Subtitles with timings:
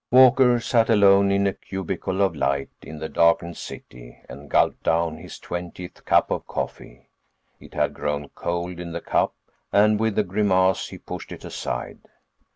[0.09, 5.17] ————Walker sat alone in a cubicle of light in the darkened city and gulped down
[5.17, 7.11] his twentieth cup of coffee.
[7.59, 9.35] It had grown cold in the cup
[9.71, 11.99] and with a grimace he pushed it aside.